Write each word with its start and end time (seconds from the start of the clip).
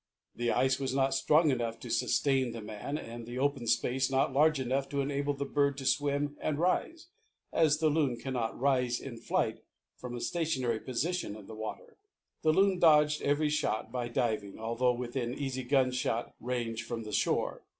The 0.35 0.49
ice 0.49 0.79
was 0.79 0.95
not 0.95 1.13
strong 1.13 1.51
enough 1.51 1.79
to 1.81 1.91
sustain 1.91 2.53
the 2.53 2.61
man 2.63 2.97
and 2.97 3.23
the 3.27 3.37
open 3.37 3.67
space 3.67 4.09
not 4.09 4.33
large 4.33 4.59
enough 4.59 4.89
to 4.89 5.01
enable 5.01 5.35
the 5.35 5.45
bird 5.45 5.77
to 5.77 5.85
swim 5.85 6.35
and 6.41 6.57
rise, 6.57 7.09
as 7.53 7.79
a 7.83 7.87
Loon 7.87 8.17
cannot 8.17 8.59
rise 8.59 8.99
in 8.99 9.19
flight 9.19 9.59
from 9.95 10.15
a 10.15 10.19
stationary 10.19 10.79
position 10.79 11.35
in 11.35 11.45
the 11.45 11.53
water. 11.53 11.97
The 12.41 12.51
Loon 12.51 12.79
dodged 12.79 13.21
every 13.21 13.49
shot, 13.49 13.91
by 13.91 14.07
diving, 14.07 14.57
although 14.57 14.93
within 14.95 15.35
easy 15.35 15.63
gunshot 15.63 16.33
range 16.39 16.81
from 16.81 17.03
the 17.03 17.11
shore. 17.13 17.61